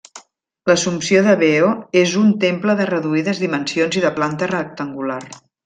L'Assumpció 0.69 1.21
de 1.27 1.35
Veo 1.41 1.67
és 2.01 2.15
un 2.23 2.33
temple 2.45 2.77
de 2.81 2.89
reduïdes 2.93 3.43
dimensions 3.45 4.01
i 4.01 4.05
de 4.09 4.15
planta 4.19 4.49
rectangular. 4.57 5.23